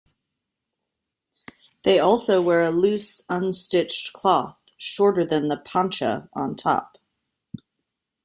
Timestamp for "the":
5.47-5.57